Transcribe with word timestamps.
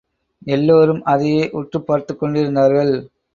எல்லாரும் 0.47 1.03
அதையே 1.03 1.49
உற்றுப் 1.51 1.85
பார்த்துக்கொண்டிருந்தார்கள். 1.87 2.93